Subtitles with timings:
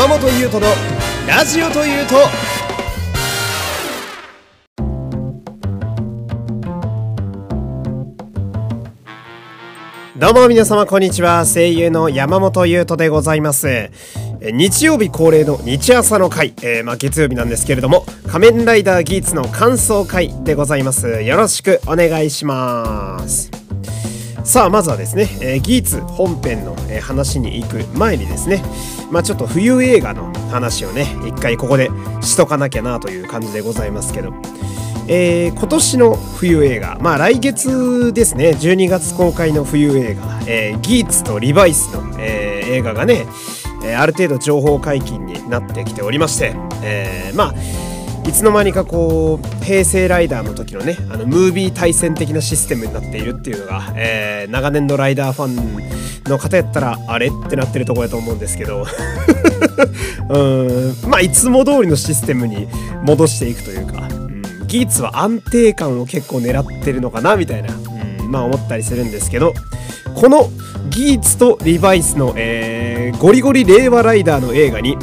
[0.00, 0.72] 山本優斗の
[1.28, 2.14] ラジオというと。
[10.16, 11.44] どうも皆様こんにちは。
[11.44, 13.90] 声優の山本優斗でございます。
[14.40, 21.20] 日曜日恒例の日朝の会、えー、まあ、月曜日なんですけれども仮面ライダーギーツの感想会でございます。
[21.20, 23.59] よろしくお願いします。
[24.44, 28.62] さあまずはですね、えー、ギーツ本編の、えー、話に行く前にですね
[29.10, 31.90] まあちょっと冬映画の話をね一回ここで
[32.22, 34.32] しとかなきゃなという感じでございますけど
[35.12, 43.26] えー、今年の冬映画、まあ来月ですね、12月公開の冬映画、えー、ギーツとリバイスの、え、映画がね、
[43.82, 47.54] えある程度情報解禁になってきておりまして、えまあ、
[48.30, 58.86] いつの間にかこう平成ライダーの時のねあのムービー対戦的なシステムになっているっていうのが、えー、長年のライダーファンの方やったらあれってなってるところだと思うんですけど。
[60.30, 61.10] うん。
[61.10, 62.68] まあいつも通りのシステムに
[63.02, 64.08] 戻していくというか。
[64.68, 67.74] ギーツは安定感を結構狙ってるのかなみたいな、
[68.22, 69.54] うん、まあ思ったりするんですけど。
[70.14, 70.48] この
[70.90, 74.96] ギーツとリバイスの、えー、ゴリゴリ令和ライダーの映画に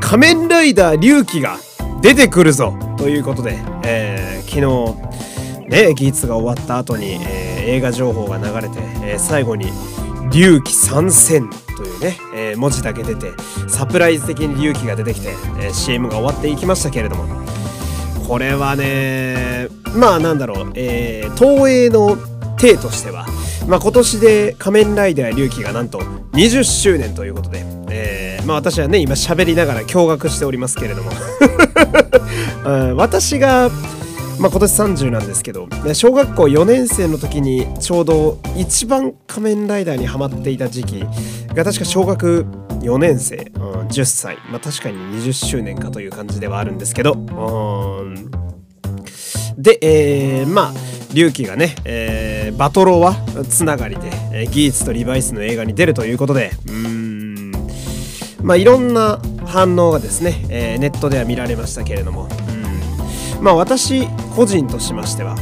[0.00, 1.56] 仮面ライダー龍騎が
[2.00, 2.74] 出てくるぞ。
[2.96, 9.66] ということで、えー、昨日ねギーツが終わった後に、えー、映画情報が流れて、えー、最後に
[10.32, 13.32] 「龍騎参戦」というね、え、文字だけ出て
[13.68, 17.24] サプライズ的に龍騎が出てきて、え、CM が終わっていきましたけれども。
[18.30, 22.16] これはねまあなんだろう、えー、東映の
[22.60, 23.26] 体としては、
[23.66, 26.00] まあ、今年で仮面ライダー龍騎がなんと
[26.32, 31.10] 20周年ということで、えー、まあ私はね今喋りながら驚愕しておりますけれども。
[32.64, 33.70] うん、私が
[34.38, 41.04] まあ、今年30なんですけど小学校4年生の時にちょうど一番仮面ライダーにハマっていた時期
[41.54, 42.46] が確か小学
[42.80, 47.16] 4年生、うん、10歳、まあ、確かに20周年かという感じではあるんですけど
[49.58, 53.14] で、えー、まあ龍騎がね、えー、バトロワ
[53.48, 57.52] つながりで、えー、ギーツとリバイスの映画に出るということでうん。
[58.42, 62.28] まあいろんな反応がですね、えー、ネットでは見られましたけれども
[63.38, 63.44] うん。
[63.44, 64.06] まあ私
[64.36, 65.36] 個人としましては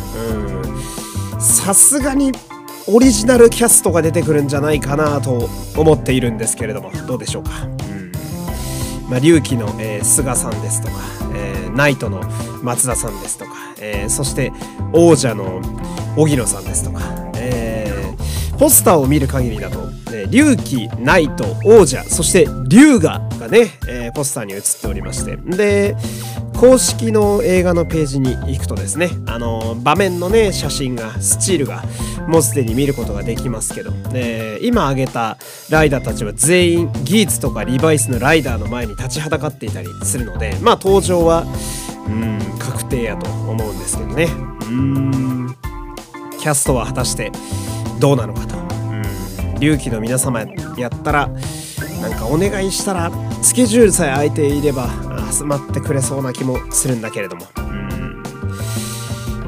[1.39, 2.33] さすがに
[2.87, 9.11] オリジナルキャストが出てくるんじゃないかなと思っているんですけれどもどうでしょうか、うん。
[9.11, 10.95] まあ、龍騎の、えー、菅さんですとか、
[11.35, 12.23] えー、ナイトの
[12.63, 14.53] 松田さんですとか、えー、そして
[14.93, 15.61] 王者の
[16.17, 17.01] 荻野さんですとか、
[17.37, 25.97] えー、ポスターを見る限りだと、ね、龍騎ナイト王者そして龍河がね、えー、ポスターに映っておりましてで
[26.59, 31.85] 公式の映画のページに行くとですねあの場面のね写真がスチールが
[32.27, 35.39] もうすでに見ることができますけど、え今挙げた
[35.71, 41.47] ライダーたちは全員ギーツとかリバイスのライダーの前に立ちはだかっていたりするのでまあ登場は
[42.69, 44.29] 確定やと思うんですけどね。
[44.69, 45.57] うん。
[46.39, 47.33] キャストは果たして
[47.99, 48.57] どうなのかと。
[48.57, 48.61] う
[49.57, 49.61] ん。
[49.61, 50.41] 龍騎の皆様
[50.77, 51.29] やったら
[52.03, 53.11] なんかお願いしたら
[53.43, 54.89] スケジュールさえ空いていれば
[55.33, 57.47] 集まってくれそうな気もするんだけれども。
[57.57, 58.23] うん。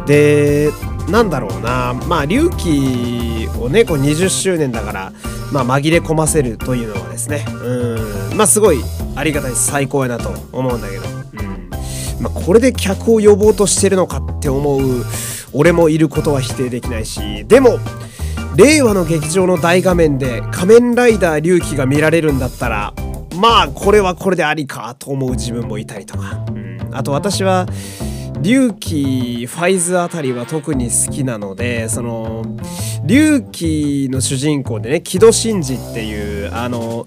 [0.06, 0.70] で
[1.08, 1.94] なんだろうな。
[2.08, 5.12] まあ隆起をねこう20周年だから
[5.52, 7.44] まあ紛れ込ませるというのはですね。
[7.62, 8.36] うん。
[8.36, 8.80] まあすごい
[9.14, 11.04] ありがたい最高やなと思うんだけど。
[11.04, 11.09] うん
[12.20, 15.04] まあこれで客を呼ぼうとしてるのかって思う
[15.52, 17.44] 俺もいることは否定できないし。
[17.46, 17.78] でも
[18.56, 22.92] 令和の劇場の大画面で仮面ライダー龍騎が見られるんだったら
[23.36, 27.66] まあこれはこれでありかと思う自分もいたりとか、うん、あと私は
[28.42, 32.44] 龍騎ファイズあたりは特に好きなのでその
[33.04, 37.06] 龍騎の主人公でね木戸真治っていうあの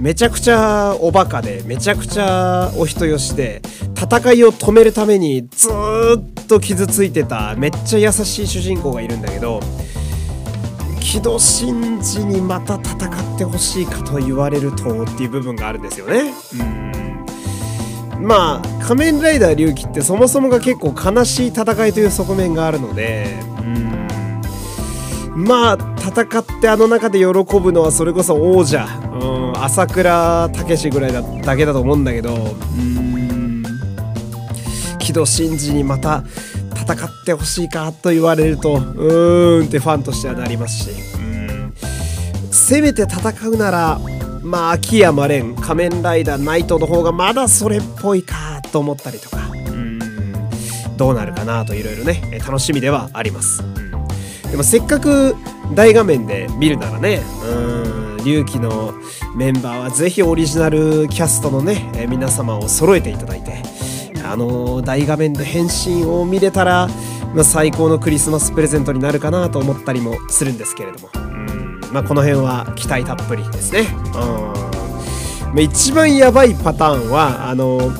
[0.00, 3.62] めちゃくちゃおバカでめちゃくちゃお人よしで
[3.94, 9.60] 戦いを止めるためにずっと傷ついてためっちゃ優しい主人公がいるんだけど
[11.00, 16.32] 木戸真治にまた戦ってほしいかと言われるとっていう部分があるんですよね。
[16.54, 18.26] うん。
[18.26, 25.44] まあ仮面ライダー龍騎ってそもそもが結構悲しい戦いという側面があるのでうん。
[25.44, 27.26] まあ戦ってあの中で喜
[27.60, 29.33] ぶのはそれこそ王者、うん、
[29.64, 33.64] 朝倉武ぐらいだだけだと思うんだけどうん。
[34.98, 36.22] 木戸真治にまた
[36.74, 40.90] 戦ってほしいかと言われるとうーんってファンとしてはなりますし。
[41.16, 41.74] うん。
[42.50, 43.98] せめて戦うなら
[44.42, 49.48] まあ秋山蓮仮面ライダーナイトの方がまだそれっぽいかと思ったりとか。
[49.50, 49.98] うん。
[50.98, 55.34] どうなるかなといろいろね楽しみではあります、うん、でもせっかく
[55.74, 57.83] 大画面で見るならねうん
[58.24, 58.94] 龍騎の
[59.36, 63.62] メンバーはぜひオリジナルキャストのね、え、皆様を揃えていただいて
[64.24, 66.88] あの、大画面で変身を見れたら、
[67.34, 71.10] まあ、最高のクリスマスプレゼントになるかなと思ったりもするんですけれども。
[71.14, 71.80] うん。
[71.92, 73.86] まあこの辺は期待たっぷりですね。
[75.52, 75.60] うん。
[75.60, 77.92] 一番やばいパターンはあの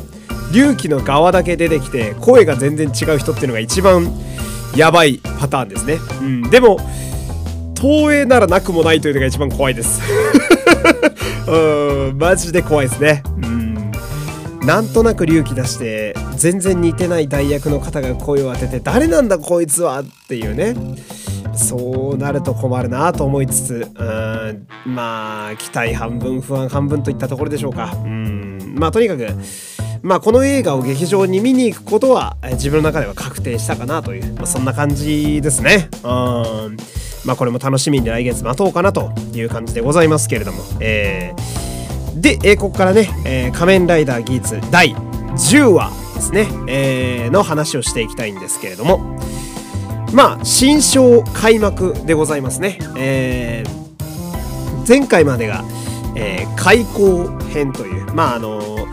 [0.53, 4.12] 龍騎の側だけ出てきて声が全然違う人っていうのが一番
[4.77, 5.99] やばいパターンですね。
[6.20, 6.79] うん、でも
[7.84, 10.00] 東映ならなくもないというのが一番怖いです。
[11.46, 13.22] うんマジで怖いですね。
[13.42, 13.92] うん。
[14.66, 20.75] なんとなく隆起出して全然似てない代役の方が声を当てて誰なんだこいつはっていうね。
[21.54, 27.94] そうなると困るなと思いつつうんまあ期待半分不安半分といったところでしょうか。
[28.02, 29.26] うんまあとにかく
[30.02, 35.88] まあ、この映画を劇場に見に行くことは自分の中では確定したかなという、まあ、そんな感じですね。
[36.02, 36.76] うん
[37.25, 40.62] まあ、これも楽しみに来月待とうかなという感じでございますけれども。
[40.81, 49.19] えー、で、えー、ここからね、えー、仮面ライダーギーツ第10話ですね、えー、の話をしていきたいんですけれども。
[50.12, 52.79] まあ、新章開幕でございますね。
[52.97, 55.65] えー、前回までが、
[56.15, 58.87] えー、開口編という、まああの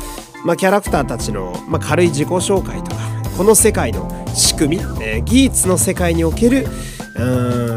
[0.45, 2.97] まあ、キャラクターたちの、まあ、軽い自己紹介とか
[3.37, 6.65] この世界の仕組み、えー、ギーツの世界における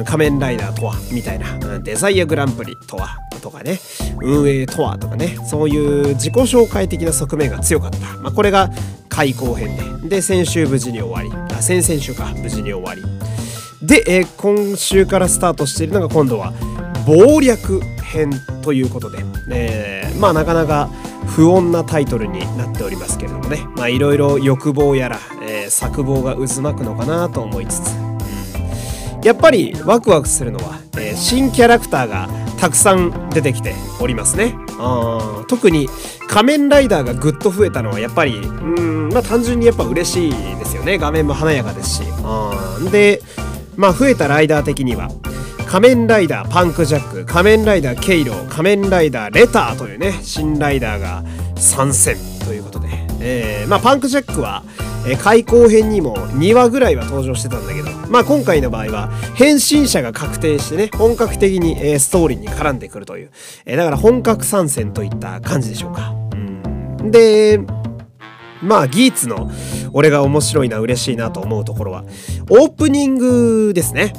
[0.05, 1.59] 仮面ライダーとはみたいな。
[1.81, 3.79] デザイアグランプリとはとかね。
[4.23, 5.37] 運営とはとかね。
[5.47, 8.71] そういう自己紹介的な側面が強かった、まあ、これが
[9.09, 10.17] 開口編で。
[10.17, 11.55] で先週無事に終わり。
[11.55, 12.33] あ先々週か。
[12.37, 13.03] 無事に終わり。
[13.87, 16.53] で、えー、今週からスタートしているのが今度は
[17.05, 18.31] 謀略編
[18.63, 19.19] ということで、
[19.51, 20.89] えー、まあなかなか
[21.27, 23.59] 不穏なタイトルになっておりますけれどもね。
[23.77, 27.91] まあいろいろ欲望やら、えー、策謀が渦巻くのかなと思いつつ、
[29.25, 32.29] やっぱりワクワクするのは、えー、新キャラクターが
[32.61, 34.55] たくさん出てきておりますね。
[34.79, 35.89] あ特に
[36.29, 40.99] 仮面ライダーがぐっと増えたのはやっぱりうんまあ単純にやっぱ嬉しいですよね。
[40.99, 42.03] 画面も華やかですし。
[42.23, 43.23] あで
[43.77, 45.09] まあ増えたライダー的には
[45.67, 51.25] 仮面ライダーパンクジャック仮面ライダーケイロ仮面ライダーレターというね新ライダーが
[51.57, 52.89] 参戦ということで、
[53.21, 54.63] えー、まあパンクジャックは、
[55.07, 63.33] えー、開口編にも2話ぐらいは登場してたんだけどまあ今回の場合は変身者が確定してね本格的に、え、ストーリーに絡んでくるという、
[63.67, 66.15] え、だから本格参戦といった感じでしょうか。
[66.33, 67.11] うん。
[67.11, 67.59] で
[68.63, 69.51] まあギーツの
[69.93, 72.05] 俺が面白いな嬉しいなと思うところは
[72.51, 74.13] オープニングですね。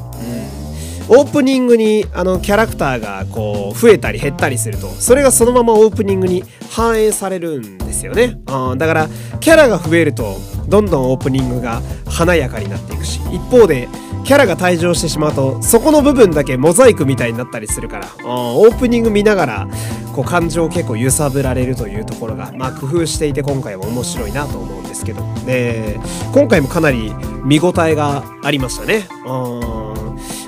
[1.07, 9.07] オープニングにあのキャラクターがこう増えたり減ったりするとそれがそのままオープニングに反映されるんですよね、うん、だから
[9.40, 10.38] キャラが増えると
[10.68, 13.88] どんどんオープニングが華やかになっていくし一方で
[14.25, 19.68] キャラが退場してしまうとそこの部分だけモザイクみたいになったりするから、うん、オープニング見ながら
[20.16, 26.00] こう感情を結構揺さぶられるというところが、まあ、工夫していて今回も面白いなと思うんですけど、で
[26.34, 27.12] 今回もかなり
[27.44, 29.07] 見応えがありましたね。
[29.28, 29.85] うん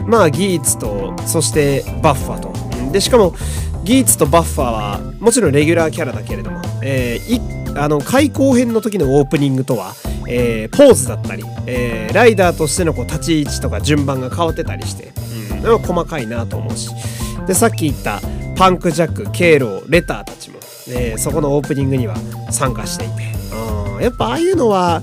[0.08, 2.92] まあギーツとそしてバッファと。
[2.92, 3.34] でしかも
[3.84, 9.94] ギーツとバッファはもちろんレギュラーキャラだけれども、えー、あの開口編の時のオープニングとは、
[10.28, 15.12] えー、ポーズだったり、えー、ライダーとしてのこう立ち位置とか順番が変わってたりして、
[15.64, 16.90] うん、細かいなと思うし。
[17.46, 18.20] でさっき言った
[18.58, 20.60] パンクジャックケイローレターたちも、
[20.90, 22.16] えー、そこのオープニングには
[22.52, 23.14] 参加していて、
[23.96, 25.02] うん、やっぱああいうのは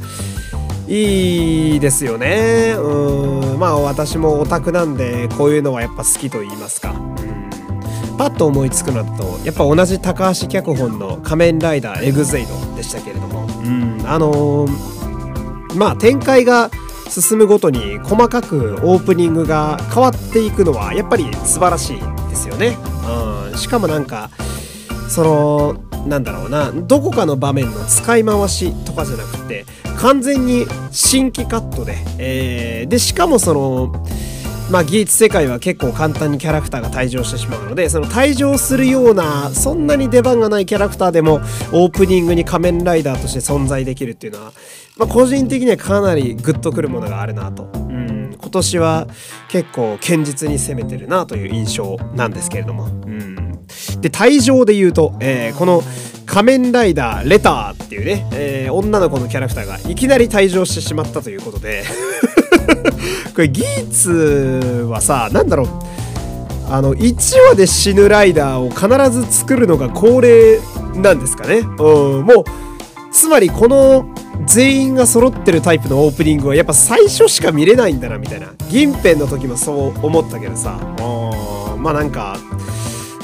[0.86, 2.74] いいですよね。
[2.78, 3.58] うん。
[3.58, 6.90] まあ私もオタクなんでこういうのはやっぱ好きと言いますか。
[6.90, 8.16] うん。
[8.16, 13.46] パッと思いつくのだとやっぱ同じ高橋脚本の「仮面ライダーエグゼイド」でしたけれども。
[13.62, 14.02] うん。
[14.06, 16.70] あのー、まあ展開が
[17.08, 22.76] 進むごとに細かくオープニングが変わっていくのはやっぱり素晴らしいですよね。
[23.50, 24.30] うん、しかもなんか
[25.08, 25.76] その
[26.06, 29.64] なんだろうなどこかの場面の使い回しとかじゃなくて
[30.00, 34.04] 完全に新規カットで、えー、でしかもその
[34.70, 41.34] まあ、ギーツ世界は結構簡単にキャラクターが退場してしまうのでその退場するようなそんなに出番がないキャラクターでも
[41.72, 44.52] オープニングに仮面ライダーとして存在できるっていうのは、
[44.96, 49.06] まあ、個人的にはかなりグッとくるものがあるなと、うん、今年は
[49.48, 53.66] 結構堅実に攻めてるなという印象なんですけれども、うん、
[54.00, 55.82] で退場で言うと、えー、この
[56.34, 61.84] 仮面ライダーレターっていうね、えー、女の子のキャラクターがいきなり退場してしまったということで。
[63.36, 65.68] これギーツはさ何だろう。
[66.68, 70.58] あの1話で死ぬライダーを必ず作るのが恒例
[70.96, 71.58] なんですかね。
[71.58, 71.66] うん
[72.24, 72.44] もう
[73.12, 74.04] つまりこの
[74.44, 78.48] 全員が揃ってるタイプのオープニングはやっぱ最初しか見れないんだなみたいな。
[78.70, 80.80] 銀片の時もそう思ったけどさ。
[81.78, 82.36] まあなんか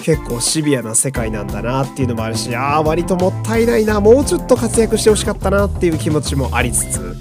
[0.02, 4.00] 結構シビアな世界なんだなっていうのもあるしああ割ともったいないな。
[4.00, 7.16] もうちょっと活躍してほしかったなっていう気持ちもありつつ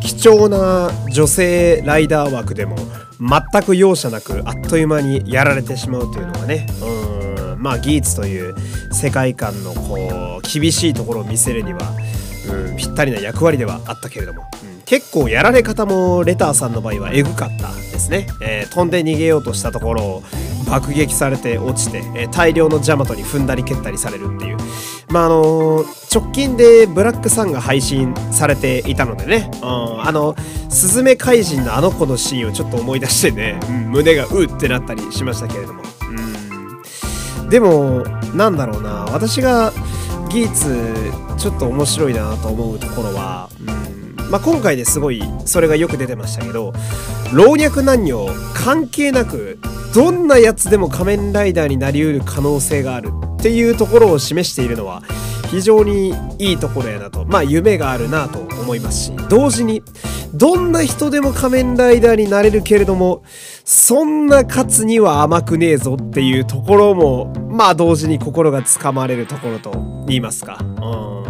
[0.00, 2.76] 貴重な女性ライダー枠でも
[3.20, 8.54] 全く容赦なくあっという間にやられてしまうというのがねうんまあギーツという
[8.92, 11.80] 世界観のこう厳しいところを見せるには、
[12.50, 20.22] うん、ぴったりな役割ではあったけれども、うん、結構やられ方もレターさんの場合はエグかったですね、えー、飛んで逃げようとしたところを
[20.74, 24.56] 爆撃されて落ちて、えー、大量のジャマトに踏んだり蹴ったりされるっていう。
[25.08, 30.34] まああのー、直近でブラックサンが配信されていたのでね、うん、あの
[30.68, 35.82] スズメ怪人のあの子のシーンをちょっと思い出してね、うん、胸がうってなったりしましたけれども、
[37.40, 38.02] うん、でも
[38.34, 39.04] なんだろうな。
[39.12, 39.72] 私が
[40.28, 44.30] ギーツちょっと面白いなと思うところは、うん。
[44.30, 46.72] まあ、今回ですごいそれがよく出てましたけど
[47.32, 49.60] 老若男女関係なく
[49.94, 55.02] どんなやつでも仮面ライダーになりうる可能性があるっていうところを示しているのは
[55.50, 57.24] 非常にいいところやなと。
[57.24, 59.12] まあ夢があるなと思いますし。
[59.28, 59.84] 同時に
[60.34, 63.22] どんな人でも仮面ライダーになれるけれども
[63.64, 69.70] そんな勝つには甘くねえぞっていうところもまあ同時に心がつかまれるところと
[70.08, 70.58] 言いますか。
[70.60, 71.23] うん。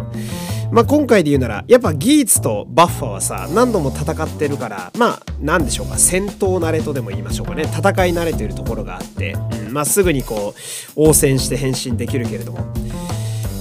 [0.74, 7.62] まあ、今回で言うならやっぱギーツとバッファはさ何度も戦ってるからまあ何でしょうか戦闘慣れとでも言いましょうかね。
[7.62, 9.34] 戦い慣れてるところがあって、
[9.66, 10.52] うんまあ、すぐにこ
[10.96, 12.58] う応戦して変身できるけれども。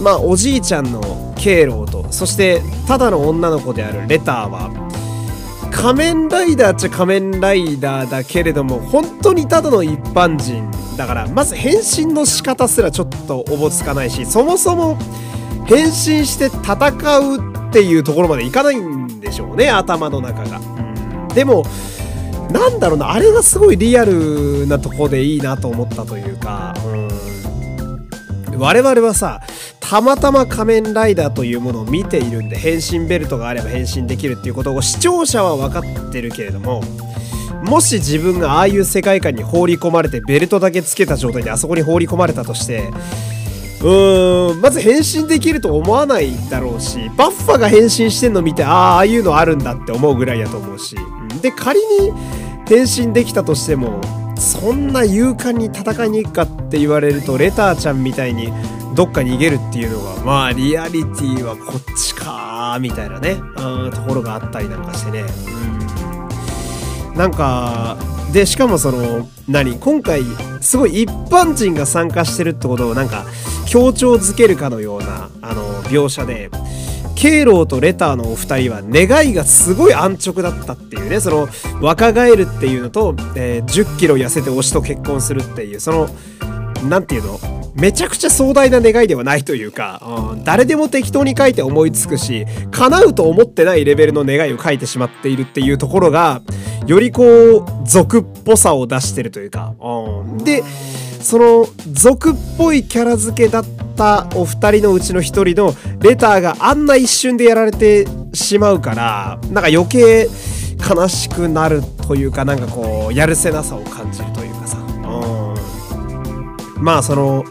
[0.02, 4.72] まあおじいちゃんのケイロウとそしてただの女の子であるレターは
[5.72, 14.98] 仮面ライダーっちゃ仮面ライダーだけれども本当にただの一般人だからまず変身の仕方すらちょっとおぼつかないしそもそも
[15.66, 21.64] 変身して戦うっていうところまでいかないんでしょうね頭の中が、うん、でも
[22.52, 29.42] なんだろうなあれがすごいリアルなとこでいいなと思ったというか、うん、我々はさ
[29.80, 36.82] たまたま仮面ライダーというものを見ているんで変身ベルトがあれば変身できるっていうことを視聴者は分かってるけれども
[37.64, 42.92] もし自分がああいう世界観に放り込まれてベルトだけつけた状態であそこに放り込まれたとして
[43.84, 50.96] うーんまず変身できると思わないだろうしバッファが変身してんの見てああああいうのあるんだって思うぐらいやと思うし。
[51.42, 52.14] で仮に
[52.66, 54.02] 変身できたとしても
[54.38, 58.52] そんな勇敢に戦いに行くかって言われるとレターちゃんみたいに
[58.96, 65.26] どっか逃げるっていうのがまあリアリティはこっちかみたいなねうんところがあったりなんかしてね。
[67.12, 67.18] うん。
[67.18, 67.98] なんか
[68.34, 69.78] でしかもその何？
[69.78, 70.24] 今回
[70.60, 73.26] すごい一般人が参加してるってことをなんか
[73.68, 76.50] 強調づけるかのようなあの描写で
[77.16, 81.48] ケイローとレターのお二人は願いがすごい安直だったっていうねその
[81.80, 86.10] 若返るっていうのと、えー、1 0キロ痩せて推しと結婚するっていうその
[86.84, 87.40] 何て言うの？
[87.76, 90.00] めちゃくちゃ壮大な願いではないというか、
[90.32, 96.44] うん、誰でも適当に書いて思いつくし叶うと思ってないレベルの願いを書いてしまっているっていうところが
[96.86, 100.62] よりこう俗っぽさを出してるというか、うん、で
[101.20, 110.28] その俗っぽいキャラ付けだったお二人のうちの一人のレターがあんな一瞬でやられてしまうからなんか余計
[110.88, 114.43] 悲しくなるというかなんかこうやるせなさを感じるという、
[116.84, 117.46] まあその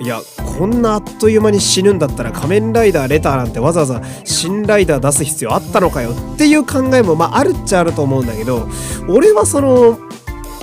[0.00, 0.20] いや
[0.58, 8.68] こんなあっという間に死ぬんだったら仮面ライダーレターなんてわざわざ新ライダー出す必要あったのかよっていう考えもまああるっちゃあると思うんだけど
[9.08, 9.98] 俺はその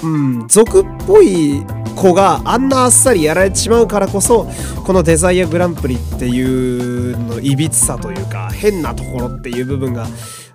[0.03, 4.45] うん俗っぽい子があんなあっさりやられてしまうからこそ
[4.85, 10.07] このデザイアグランプリっていうのいびつさというか変なところっていう部分が、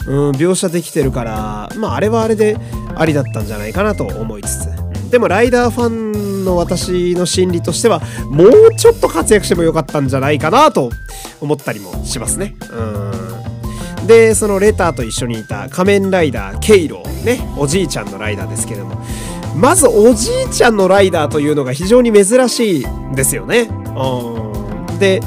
[0.07, 2.59] うん、描写できてるからまああれはあれで
[2.95, 5.11] ありだったんじゃないかなと思いつつ。
[5.11, 10.91] でもライダーファンの私の心理としてはもうちょっと活躍してもよかったんじゃないかなと
[11.41, 12.57] 思ったりもしますね。
[12.71, 14.07] うん。
[14.07, 18.97] でそのレターと一緒にいた仮面ライダーケイロねおじいちゃんのライダーですけども
[19.55, 23.63] まずおじいちゃんのライダーというのが非常に珍しいですよね。
[23.63, 25.21] うん、で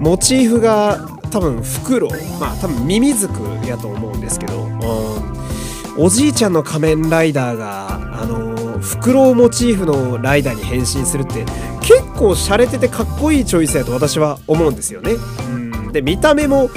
[0.00, 3.34] モチーフが多分フクロウまあ多分ミミズク
[3.66, 8.53] やと思うんですけど、うん、おじいちゃんの仮面ライダーがあの
[8.84, 11.44] フクロウモチーフのライダーに変身するって
[11.80, 15.12] 結構洒落ててかっこいいチョイスやと私は思うんですよね。
[15.50, 16.70] うん、で見た目も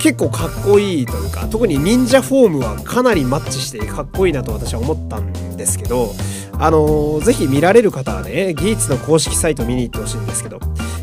[0.00, 6.12] 結構かっこいいというか特に忍者フォームはかなりマッチしてかっこいいなと私は思ったんですけど
[6.52, 10.60] あのー、ぜひ見られる方はねギーツの公式サイト見に行ってほしいんですけど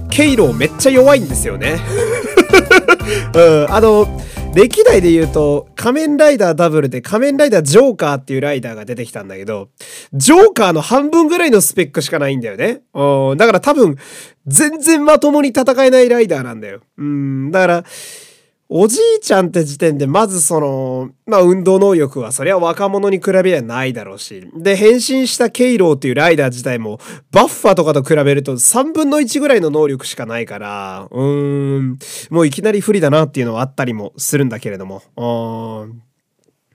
[0.09, 1.79] ケイローめっちゃ弱いんですよね
[3.35, 4.07] うんあの
[4.55, 9.69] 歴代で言うと、仮面ライダーダブルで仮面ライダージョーカーっていうライダーが出てきたんだけど、
[10.13, 12.81] ジョーカーの半分ぐらいのスペックしかないんだよね。
[12.93, 13.97] だから多分、
[14.45, 16.81] 全然まともに戦えないライダーなんだよ。
[16.97, 17.83] うん、だから、
[18.75, 24.49] おじいちゃんって時点でまずその、まあ運動能力はそりゃ若者に比べりゃないだろうし。
[24.55, 26.99] で、変身したケイローっていうライダー自体も
[27.29, 31.99] バッファとかと比べると3分の1ぐらいの能力しかないから、うーん、
[32.31, 35.03] もういきなり不利だなっていうのはあったりもするんだけれども。
[35.17, 36.01] うん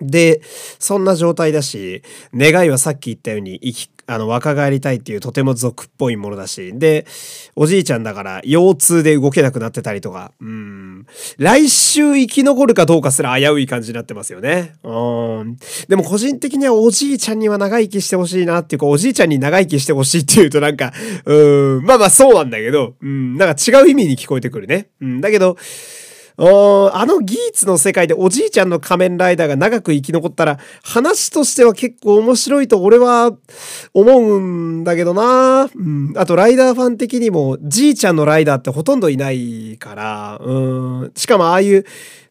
[0.00, 0.40] で、
[0.78, 2.02] そんな状態だし、
[2.34, 7.06] 願いはさっき言ったように生きあの、若返りたいっていうとても俗っぽいものだし、で、
[7.54, 14.76] おじいちゃんだから腰痛で動けなくなってたりとか、うん、来週生き残るかどうかすら危うい感じになってますよね。
[14.82, 15.58] うん。
[15.88, 20.94] でも個人的にはおじいちゃんには長生きしてほしいなっていうか、おじいちゃんに長生きしてほしいっていうとなんか、
[21.26, 24.88] うん、まあまあそうなんだけど、うん、なんか違う意味に聞こえてくるね。
[25.02, 25.58] うん、だけど、
[26.40, 33.32] あのギーツの世界でおじいちゃんの仮面ライダーが長く生き残ったら話としては結構面白いと俺は
[33.92, 35.68] 思うんだけどな。
[35.74, 36.12] うん。
[36.16, 41.12] あとライダーファン的にもじいちゃんのライダーってほとんどいないから、うん。
[41.16, 41.84] しかもああいう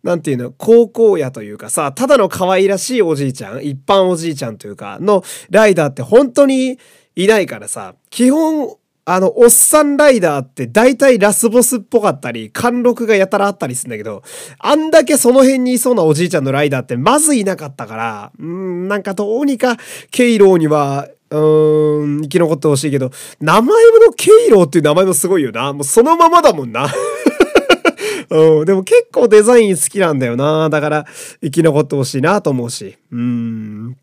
[0.03, 6.79] なんていうの、高校野というかさ、ただの可愛らしいおじいちゃん、一般おじいちゃんというか、のライダーって本当に
[7.17, 8.77] いないからさ、基本
[9.09, 14.21] あの、おっさんライダーって大体ラスボスっぽかったり、貫禄がやたらあったりするんだけど、
[14.59, 19.77] あんだけその辺にいそうなおじいちゃんのライダーってまずいなかったから、うん、なんかどうにか、
[20.11, 23.69] ケイローには、うーん、生き残ってほしいけど、名前
[24.05, 25.71] のケイローっていう名前もすごいよな。
[25.71, 26.87] もうそのままだもんな。
[28.29, 30.69] うん、でも結構デザイン好きなんだよな。
[30.69, 31.05] だから、
[31.41, 32.97] 生き残ってほしいなと思うし。
[33.13, 33.95] うん。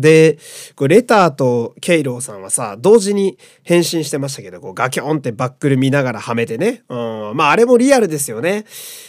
[0.00, 0.38] で、
[0.76, 6.82] これレターとケイローさんはさ、同時に返信してましたけど、こうガキョンってバックル見ながらはめてね。
[6.88, 7.32] うん。
[7.34, 8.64] まああれもリアルですよね。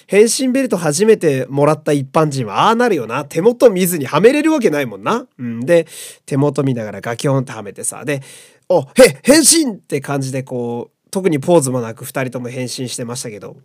[0.08, 3.26] 返信ベルト初めてもらった一般人はああなるよな。
[3.26, 5.28] 手元見ずにはめれるわけないもんな。
[5.38, 5.60] うん。
[5.62, 5.88] で、
[6.26, 8.06] 手元見ながらガキョンってはめてさ。
[8.06, 8.22] で、
[8.70, 13.58] お、へ、返信って感じでこう、特にポーズもなく二人とも返信してましたけど。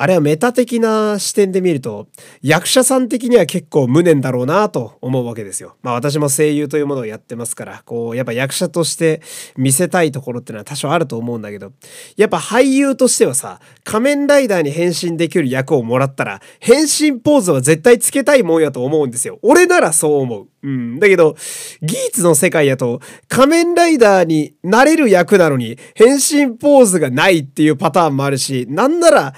[0.00, 2.06] あれはメタ的な視点で見ると、
[2.40, 5.74] 役者さん的には結構無念だろうなと思うわけですよ。
[5.82, 9.20] まあ私も声優というものをやってますから、こう、やっぱ役者として
[9.56, 11.72] 見せたいところってのは多少あると思うんだけど、
[12.16, 19.40] やっぱ俳優としてはさ、仮面ライダーに変身できる役をもらったら、変身ポーズは絶対つけたいもんやと思うんですよ。
[19.42, 20.46] 俺ならそう思う。
[20.62, 21.00] うん。
[21.00, 21.34] だけど、
[21.82, 29.34] ギーツの世界やと、仮面ライダーになれる役なのに、変身ポーズがないっていうパターンもあるし、なんなら、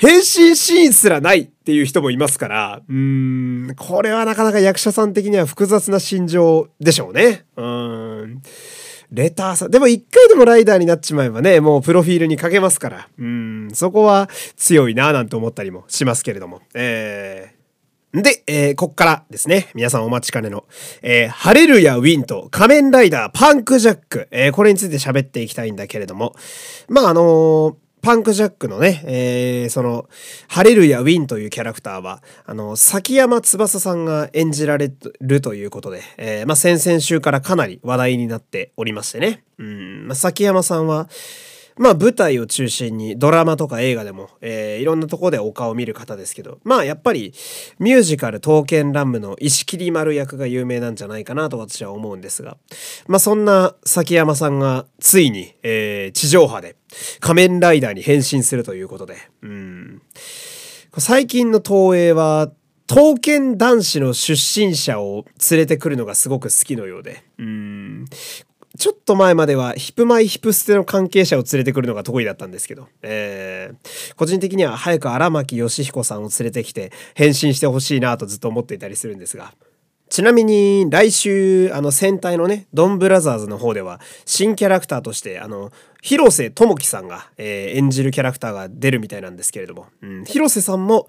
[0.00, 7.44] 変身シーンすらないっていう人もいますから、うーん、これはなかなか役者さん的には複雑な心情でしょうね。
[7.54, 8.42] うん。
[9.12, 9.70] レターさん。
[9.70, 13.08] でも一回でもライダーになっちまえばね、もうプロフィールに書けますから。
[13.18, 16.62] うん、そこは強いなぁなんて思ったりもしますけれども。
[16.72, 19.68] えー、で、えー、こっからですね。
[19.74, 20.64] 皆さんお待ちかねの、
[21.02, 24.28] えー、ハレルヤウィンと仮面ライダーパンクジャック。
[24.30, 26.34] えー、これについて喋っていきたいんだけれども。
[26.88, 30.08] まあ、あのーパンクジャックのね、えー、その、
[30.48, 39.44] ハレルヤ・ウィンというキャラクターは、あの、崎山翼さんが演じられるということで、えー、まあ、先々週からかなり話題になっておりましてね。
[39.58, 41.08] うん、まあ、崎山さんは、
[41.80, 47.32] まあ舞台を中心にドラマとか映画でも、えー、いろんなとこでお顔を見る方ですけど、まあやっぱり
[47.78, 52.58] ミュージカル刀剣乱舞の石切丸役が有名なんじゃないかなと私は思うんですが、
[53.08, 56.76] まあそんな崎山さんがついに、えー、地上波で
[57.18, 60.02] 仮面ライダーに変身するということで、うん。
[60.98, 62.50] 最近の東映は
[62.88, 68.04] 刀剣男子の出身者を連れてくるのがすごく好きのようで、うん。
[68.78, 79.52] ちょっと前まではヒップマイヒップステの関係者を連れてくるのが得意だったんですけど、えー、個人的には早く荒牧義彦さんを連れてきて変身してほしいなとずっと思っていたりするんですが、
[80.08, 91.06] ちなみに来週あの戦隊のねドンブラザーズの方では新キャラクターとしてあの広瀬智樹さんが、えー、演じるキャラクターが出るみたいなんですけれども、うん、広瀬さんも、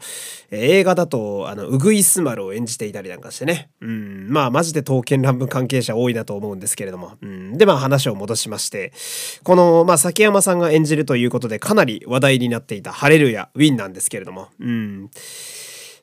[0.49, 8.91] えー、映画だとあのウグイスマルを演じていたりなんかしてね、うん、まあマジで刀剣乱舞関係者多いなと思うんですけれども、うん、でまあ話を戻しまして。
[9.43, 15.09] この、まあ、崎山さんが演じるということでかなり話題になっていた「ハレルヤウィン」なんですけれども、うん、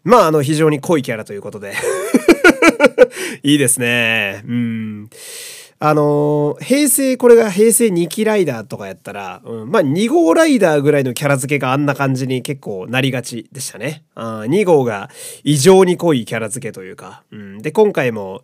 [0.02, 1.74] まああの非常に濃いキャラということで。
[3.42, 4.42] いいですね。
[4.46, 5.10] うん。
[5.80, 14.02] あのー、平成、これが平成2期ライダーとかやったら、うん、まあ2号ライダーぐらいのキャラ付けがあんな感じに結構なりがちでしたね。
[14.16, 15.08] あ2号が
[15.44, 17.22] 異常に濃いキャラ付けというか。
[17.30, 18.42] うん、で、今回も、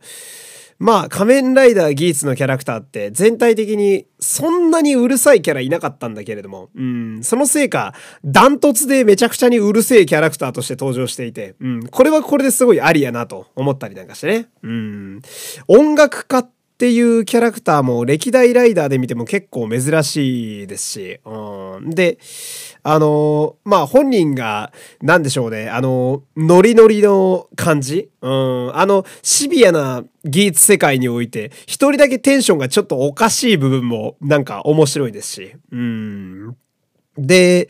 [0.79, 7.95] まあ仮面ライダーギーツのキャラクターって全体的にそんなにうるさいキャラいなかったんだけれども、うん、そのせいか、
[8.25, 14.49] ダントツでめちゃくちゃにうるせえキャラクターとして登場していて、うん、これはこれですごいありやなと思ったりなんかしてね。
[14.63, 15.23] うん、
[15.67, 22.19] 音楽家ってっていうキャラクターも歴代ライダーで見ても結構珍しいですし、うん、で、
[22.83, 28.11] あのまあ、本人が、何でしょうね、あのノリノリの感じ？
[28.21, 36.57] うん、あの、シビアな技術世界において、一人だけテンションがちょっとおかしい部分も、なんか面白いですし、うん。
[37.17, 37.69] で、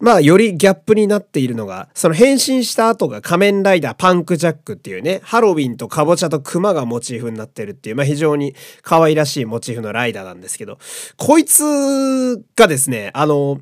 [0.00, 10.78] まあ、よりギャップになっているのが、その変身した後が仮面ライダーパンクジャックっていうね、ハロウィンとカボチャとクマがモチーフになってるっていう、まあ非常に可愛らしいモチーフのライダーなんですけど、
[11.16, 13.60] こいつがですね、あの、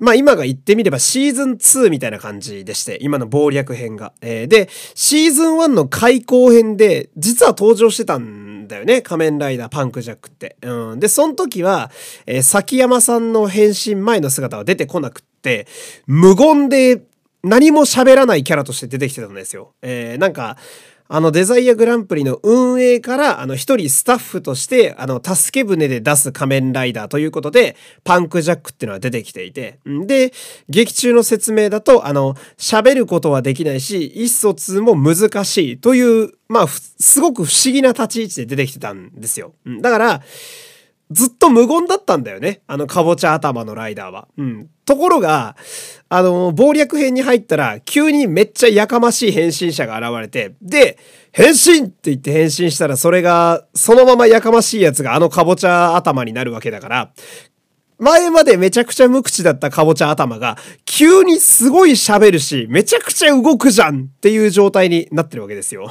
[0.00, 4.12] まあ今が言ってみればシーズン2みたいな感じでして、今の謀略編が。
[4.20, 9.02] えー、で、シーズン1の開口編で、実は登場してたんだよね。
[9.02, 10.56] 仮面ライダーパンクジャックって。
[10.62, 11.00] うん。
[11.00, 11.90] で、その時は、
[12.26, 15.68] えー、崎山さんの変身前の姿は出てこなくって、
[16.06, 17.02] 無言で
[17.44, 19.74] 何も喋らないキャラとして出てきてたんですよ。
[19.82, 20.56] えー、なんか、
[21.06, 29.78] あのデザイアグランプリの運営からあの一人スタッフとしてあの助け舟で出す仮面ライダーということでパンクジャックっていうのは出てきていて。
[29.84, 30.32] で
[30.68, 39.54] 劇中の説明だとあの喋ることはできないし意思疎通も難しいというまあすごく不思議な立ち位置で出てきてたんですよ。
[39.80, 40.22] だから
[41.10, 42.62] ずっと無言だったんだよね。
[42.66, 44.26] あの、かぼちゃ頭のライダーは。
[44.36, 44.70] うん。
[44.86, 45.56] ところが、
[46.08, 50.98] あの、謀略編に入ったら、急にめっちゃやかましい変身者が現れて、で、
[51.32, 57.12] 変身って言って変身したら、それが、そのままやかましいやつがあのかぼちゃ頭になるわけだから、
[57.98, 65.90] 前までめちゃくちゃ無口だったかぼちゃ頭が、急にすごい喋るし、めちゃくちゃ動くじゃんっていう状態になってるわけですよ。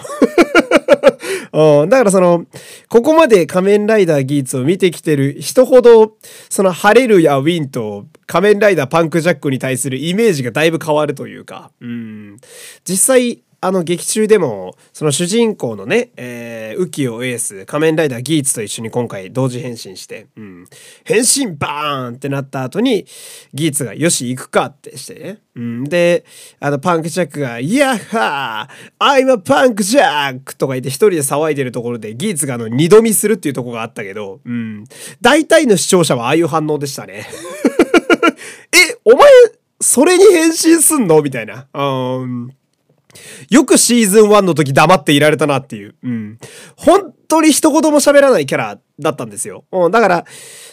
[1.81, 2.45] うん、だからその、
[2.89, 6.17] ここまで仮面ライダーギーツを見てきてる人ほど、
[6.49, 12.37] そのハレルやウィンと仮面ライダーパンクジャックに対するイメージがだいぶ変わるというか、うん、
[12.85, 20.65] 実際、あの劇中でもその主人公のね、えー、浮世エース仮面ライダーギーツと一緒に今回同時変身して、うん、
[21.05, 23.05] 変身バーンってなった後に
[23.53, 26.25] ギーツがよし行くかってしてね、うん、で
[26.59, 34.83] あのパンクジャックが「イヤッハー I'm a パンクジャック!」とか言って一人で騒いでるところでギーツがあの二度見するっていうとこがあったけど、うん、
[35.21, 37.25] 大体の視聴者はああいう反応でしたね。
[38.75, 39.29] えお前
[39.79, 41.21] それに変身すんの？
[41.21, 41.67] みたいな。
[41.73, 42.49] うん
[43.49, 45.95] よくシーズン1の時黙っていられたなっていう。
[46.03, 46.37] うん。
[46.75, 49.65] 本当に一言も喋らないキャラだったんですよ。
[49.71, 49.91] うん。
[49.91, 50.25] だから、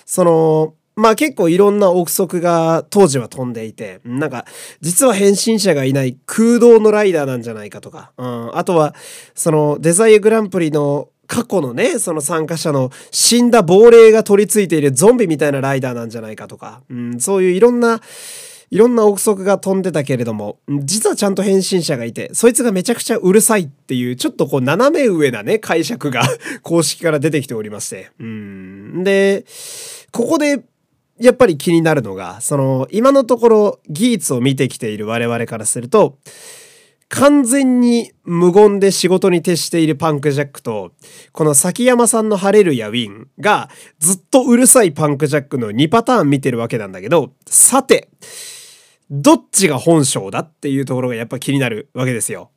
[0.07, 4.45] その、まあ結構いろんな憶測が当時は飛んでいて、なんか、
[4.81, 8.57] 実は変身者がいない空洞のライダーなんじゃないかとか、うん。
[8.57, 8.95] あとは、
[9.35, 18.01] そのデザイアグランプリの過去のね、その参加者の死んだ亡霊が取り付いているゾンビみたいなライダーなんじゃないかとか、うん、そういういろんな、
[18.71, 26.23] いろんな憶測が飛んでたけれども、実はちゃんと変身者がいて、そいつがめちゃくちゃうるさいっていう、ちょっとこう斜め上なね、解釈が
[26.63, 28.11] 公式から出てきておりまして。
[28.21, 29.03] うん。
[29.03, 29.45] で、
[30.13, 30.63] ここで、
[31.19, 36.19] やっぱり気になるのが、その、今のところギーツを見てきている我々からすると、
[37.09, 40.93] 完全に無言で仕事に徹しているパンクジャックと、
[41.33, 48.09] この崎山さんのハレルヤウィンがずっとうるさいパンクジャックの2パターン見てるわけなんだけど、さて、
[49.11, 52.51] どっちが本性だっていうところがやっぱ気になるわけですよ。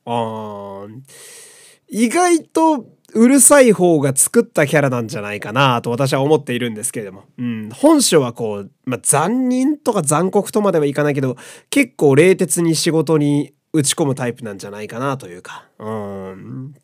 [1.89, 2.85] 意外と
[3.15, 7.25] うるさい方が作ったキャラなんじゃないかなと私は思っているんですけれども。
[7.37, 11.37] うん、本性はこう、まあ、残忍とか残酷とまではいかないけど、
[11.69, 15.65] 結構冷徹に仕事に打ち込むタイプなんじゃないかなというか。
[15.79, 16.75] うん。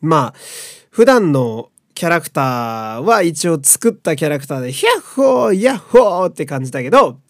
[0.00, 0.34] まあ、
[0.90, 7.20] 普段のキャラクターは一応作ったキャラクターで、ヒャッホーヤッホーって感じだけど、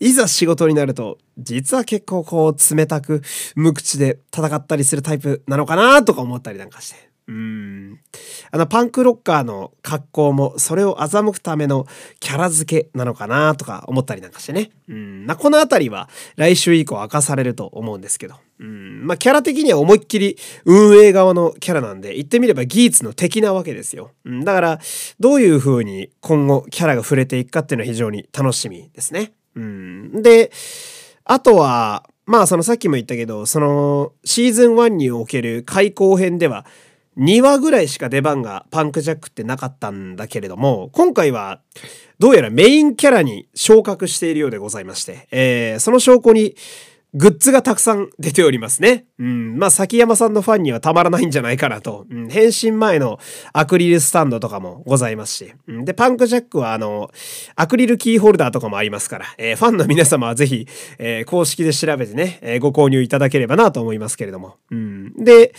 [0.00, 3.22] いざ仕事になると、実は結構こう冷たく
[3.54, 7.14] 無口で戦ったりするタイプなのかなとか思ったりなんかして。
[7.26, 8.00] うん。
[8.50, 11.86] あのパンクロッカーの格好もそれを欺くための
[12.20, 14.70] キャラ付けなのかなとか思ったりなんかしてね。
[14.88, 15.26] うん。
[15.26, 18.34] まあ、このあたりは来週以降明かされると思うんですけど。
[18.60, 19.06] うん。
[19.06, 24.10] まあ、キャラ的には思いっきり運営側のキャラなんで、言ってみればギーツの敵なわけですよ。
[24.26, 24.44] うん。
[24.44, 24.80] だから、
[25.18, 29.32] どういう風に今後キャラが触れていくかっていうのは非常に楽しみですね。
[29.54, 30.22] うん。
[30.22, 30.50] で、
[31.24, 36.64] あとは、まあそのさっきも言ったけど、そのシーズン1における開口編では
[37.18, 41.60] 2話ぐらいしか出番がパンクジャックってなかったんだけれども、今回は
[42.18, 46.56] どうやらメインキャラに昇格しているようでございまして、えー、その証拠に
[47.16, 49.06] グッズがたくさん出ておりますね。
[49.20, 49.56] うん。
[49.56, 52.06] まあ、崎山さんのファンにはたまらないんじゃないかなと。
[52.10, 52.28] うん。
[52.28, 53.20] 変身前の
[53.52, 55.52] アクリルスタンドとかもございますし。
[55.68, 55.84] うん。
[55.84, 57.12] で、パンクジャックはあの、
[57.54, 60.66] アクリルキーホルダーとかもありますから、えー、ファンの皆様はぜひ、
[60.98, 64.56] えー、公式で調べてね、えー、ご購入いただければなと思いますけれども。
[64.72, 65.14] うん。
[65.14, 65.54] で、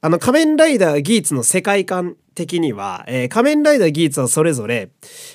[0.00, 4.90] あの、仮面ライダーギーツの世界観的には、えー、仮面ライダーギーツはそれぞれ、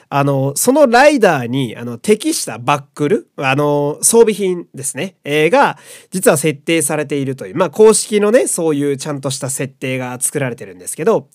[0.09, 5.77] あの、そのライダーに、あの、適したバックル、あの、装備品ですね、えー、が、
[6.11, 11.29] 実は設定されているという、まあ、公式のね、そういうちゃんとした設定が作られてるんですけど、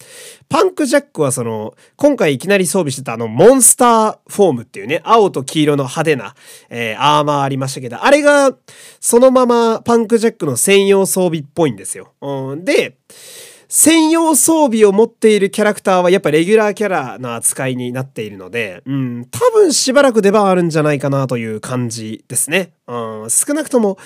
[0.49, 6.35] パンクジャックはその、今回いきなり装備してたあの、モンスターフォームっていうね、青と黄色の派手な、
[6.71, 8.57] えー、アーマーありましたけど、あれが、
[9.01, 12.13] そのままパンクジャックの専用装備っぽいんですよ。
[12.21, 12.97] うん、で、
[13.75, 22.75] 専用装備を持っているキャラクターはやっぱレギュラーキャラの扱いになっているので、うん、多分しばらく出番あるんじゃないかなという感じですね。
[22.87, 23.97] うん、少なくとも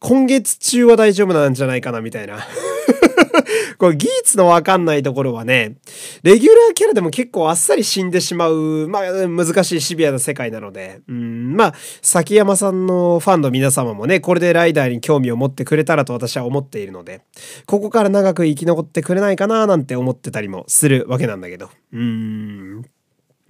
[0.00, 2.38] 今月中は大丈夫なんじゃないかなみたいな
[3.78, 5.76] これギーツのわかんないところはね、
[6.22, 17.22] レギュラーキャラでも結構あっさり死んでしまう、まあ難しいシビアな世界なので、うん、まあ、崎山さんのファンの皆様もね、これでライダーに興味を持ってくれたらと私は思っているので、
[17.66, 21.70] ここから長く生き残ってくれないかななんて思ってたりもするわけなんだけど。
[21.92, 22.82] うん。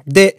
[0.07, 0.39] で、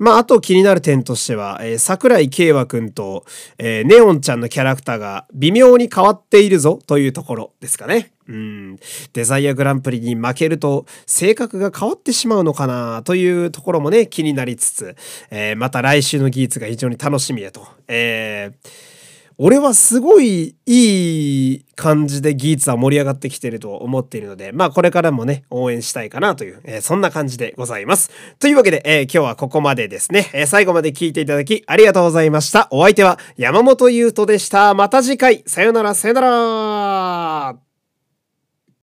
[0.00, 3.26] まあ、あと気になる点としては、えー、桜井慶和くんと、
[3.58, 8.10] えー、ネオンちゃんのキャラクターが微妙に変わっているぞというところですかね。
[8.26, 8.78] うん。
[9.12, 14.96] デザイアグランプリに負けると性格が変わってしまうのかなというところもね、気になりつつ、
[15.30, 17.68] えー、また来週の技術が非常に楽しみだと。
[17.86, 18.99] えー
[19.42, 28.10] 俺はすごいいい感じでギーツは盛り上がってきてると思っているので、まあこれからもね、応援したいかなという、えー、そんな感じでございます。
[28.38, 32.68] というわけで、えー、今日はここまでですね、えー、最後まで聞いていただきありがとうございました。
[32.70, 34.74] お相手は山本優斗でした。
[34.74, 37.69] また次回、さよならさよなら